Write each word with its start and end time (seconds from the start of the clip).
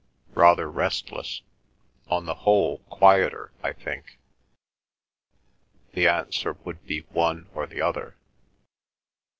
"Rather 0.33 0.67
restless.... 0.67 1.43
On 2.07 2.25
the 2.25 2.33
whole, 2.33 2.79
quieter, 2.89 3.51
I 3.61 3.71
think." 3.71 4.17
The 5.93 6.07
answer 6.07 6.53
would 6.63 6.83
be 6.87 7.01
one 7.11 7.47
or 7.53 7.67
the 7.67 7.83
other. 7.83 8.17